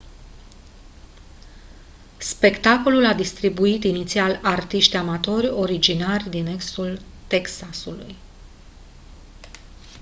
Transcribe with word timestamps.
spectacolul 2.17 3.05
a 3.05 3.13
distribuit 3.13 3.83
inițial 3.83 4.39
artiști 4.43 4.95
amatori 4.97 5.47
originari 5.49 6.29
din 6.29 6.45
estul 6.45 6.99
texasului 7.27 8.15